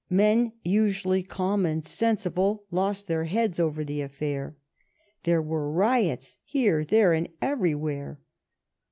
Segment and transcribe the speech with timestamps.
[0.09, 4.57] Men usually calm and sensible lost their heads over the affair.
[5.25, 8.19] There were riots here, there, and everywhere.